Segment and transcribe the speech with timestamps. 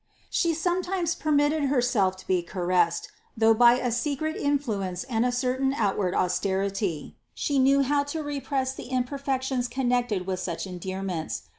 [0.31, 5.59] She sometimes permitted Herself to be caressed, though, by a secret influence and a cer
[5.59, 11.43] tain outward austerity, She knew how to repress the im perfections connected with such endearments.